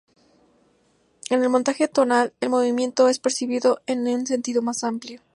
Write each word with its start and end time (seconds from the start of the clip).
En 1.29 1.43
el 1.43 1.49
montaje 1.49 1.87
tonal 1.87 2.33
el 2.41 2.49
movimiento 2.49 3.07
es 3.07 3.19
percibido 3.19 3.81
en 3.85 4.07
un 4.07 4.25
sentido 4.25 4.63
más 4.63 4.83
amplio. 4.83 5.21